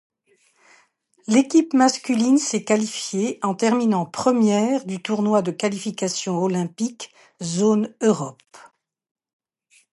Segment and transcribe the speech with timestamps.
[1.27, 8.41] L'équipe masculine s'est qualifiée en terminant première du Tournoi de qualification olympique zone Europe.